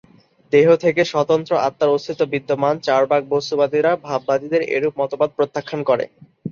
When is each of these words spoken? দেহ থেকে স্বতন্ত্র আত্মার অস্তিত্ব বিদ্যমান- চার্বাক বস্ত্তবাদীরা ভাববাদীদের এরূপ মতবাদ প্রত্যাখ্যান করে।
দেহ 0.53 0.67
থেকে 0.75 1.01
স্বতন্ত্র 1.05 1.51
আত্মার 1.59 1.89
অস্তিত্ব 1.89 2.23
বিদ্যমান- 2.25 2.83
চার্বাক 2.83 3.21
বস্ত্তবাদীরা 3.29 3.91
ভাববাদীদের 4.05 4.61
এরূপ 4.75 4.93
মতবাদ 5.01 5.29
প্রত্যাখ্যান 5.37 5.81
করে। 5.89 6.05